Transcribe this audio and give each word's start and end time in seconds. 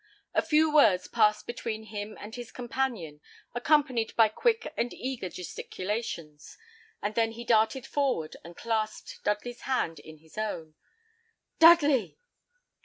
A 0.33 0.41
few 0.41 0.73
words 0.73 1.07
passed 1.07 1.45
between 1.45 1.83
him 1.83 2.17
and 2.19 2.33
his 2.33 2.51
companion, 2.51 3.21
accompanied 3.53 4.15
by 4.15 4.29
quick 4.29 4.73
and 4.75 4.91
eager 4.95 5.29
gesticulations, 5.29 6.57
and 7.03 7.13
then 7.13 7.33
he 7.33 7.43
darted 7.45 7.85
forward 7.85 8.35
and 8.43 8.57
clasped 8.57 9.19
Dudley's 9.23 9.61
hand 9.61 9.99
in 9.99 10.17
his 10.17 10.39
own. 10.39 10.73
"Dudley!" 11.59 12.17